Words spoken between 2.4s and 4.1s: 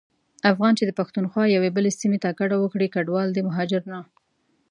وکړي کډوال دی مهاجر نه.